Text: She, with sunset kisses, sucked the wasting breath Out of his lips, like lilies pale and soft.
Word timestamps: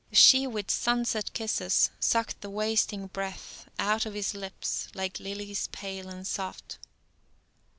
She, 0.11 0.47
with 0.47 0.71
sunset 0.71 1.31
kisses, 1.33 1.91
sucked 1.99 2.41
the 2.41 2.49
wasting 2.49 3.05
breath 3.05 3.69
Out 3.77 4.07
of 4.07 4.15
his 4.15 4.33
lips, 4.33 4.87
like 4.95 5.19
lilies 5.19 5.67
pale 5.67 6.09
and 6.09 6.25
soft. 6.25 6.79